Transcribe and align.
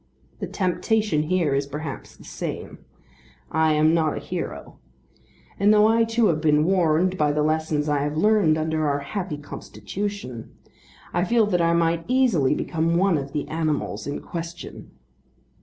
The 0.39 0.47
temptation 0.47 1.21
here 1.21 1.53
is 1.53 1.67
perhaps 1.67 2.15
the 2.17 2.23
same. 2.23 2.79
I 3.51 3.73
am 3.73 3.93
not 3.93 4.17
a 4.17 4.19
hero; 4.19 4.79
and, 5.59 5.71
though 5.71 5.85
I 5.87 6.05
too 6.05 6.25
have 6.25 6.41
been 6.41 6.65
warned 6.65 7.19
by 7.19 7.31
the 7.31 7.43
lessons 7.43 7.87
I 7.87 7.99
have 8.01 8.17
learned 8.17 8.57
under 8.57 8.87
our 8.87 9.01
happy 9.01 9.37
Constitution, 9.37 10.53
I 11.13 11.23
feel 11.23 11.45
that 11.45 11.61
I 11.61 11.73
might 11.73 12.03
easily 12.07 12.55
become 12.55 12.97
one 12.97 13.15
of 13.15 13.31
the 13.31 13.47
animals 13.47 14.07
in 14.07 14.21
question. 14.21 14.89